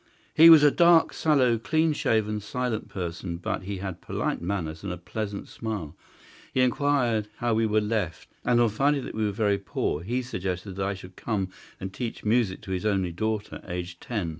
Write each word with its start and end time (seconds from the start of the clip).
He 0.33 0.49
was 0.49 0.63
a 0.63 0.71
dark, 0.71 1.13
sallow, 1.13 1.59
clean 1.59 1.93
shaven, 1.93 2.39
silent 2.39 2.89
person; 2.89 3.37
but 3.37 3.65
he 3.65 3.77
had 3.77 4.01
polite 4.01 4.41
manners 4.41 4.83
and 4.83 4.91
a 4.91 4.97
pleasant 4.97 5.47
smile. 5.47 5.95
He 6.55 6.61
inquired 6.61 7.27
how 7.35 7.53
we 7.53 7.67
were 7.67 7.81
left, 7.81 8.27
and 8.43 8.59
on 8.59 8.69
finding 8.69 9.05
that 9.05 9.13
we 9.13 9.25
were 9.25 9.31
very 9.31 9.59
poor 9.59 10.01
he 10.01 10.23
suggested 10.23 10.71
that 10.77 10.85
I 10.87 10.95
should 10.95 11.15
come 11.15 11.49
and 11.79 11.93
teach 11.93 12.25
music 12.25 12.61
to 12.61 12.71
his 12.71 12.83
only 12.83 13.11
daughter, 13.11 13.61
aged 13.67 14.01
ten. 14.01 14.29